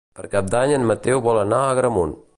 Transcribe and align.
Per 0.19 0.23
Cap 0.29 0.47
d'Any 0.53 0.73
en 0.77 0.89
Mateu 0.93 1.23
vol 1.29 1.43
anar 1.45 1.63
a 1.67 1.71
Agramunt. 1.77 2.21